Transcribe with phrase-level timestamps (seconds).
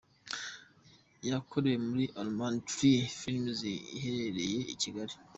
[1.29, 3.59] Yakorewe muri Almond Tree Films
[3.97, 5.13] iherereye i Kigali.